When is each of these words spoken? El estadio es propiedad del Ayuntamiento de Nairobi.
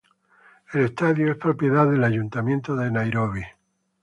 El 0.73 0.81
estadio 0.85 1.29
es 1.31 1.37
propiedad 1.37 1.85
del 1.87 2.03
Ayuntamiento 2.03 2.75
de 2.75 2.89
Nairobi. 2.89 3.43